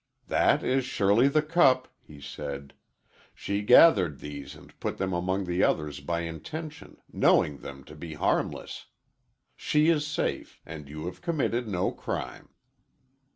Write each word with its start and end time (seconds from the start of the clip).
"That 0.29 0.63
is 0.63 0.83
surely 0.83 1.27
the 1.27 1.43
cup," 1.43 1.87
he 2.01 2.19
said. 2.19 2.73
"She 3.35 3.61
gathered 3.61 4.17
these 4.17 4.55
and 4.55 4.79
put 4.79 4.97
them 4.97 5.13
among 5.13 5.43
the 5.45 5.61
others 5.61 5.99
by 5.99 6.21
intention, 6.21 6.97
knowing 7.13 7.59
them 7.59 7.83
to 7.83 7.95
be 7.95 8.15
harmless. 8.15 8.87
She 9.55 9.89
is 9.89 10.07
safe, 10.07 10.59
and 10.65 10.89
you 10.89 11.05
have 11.05 11.21
committed 11.21 11.67
no 11.67 11.91
crime." 11.91 12.49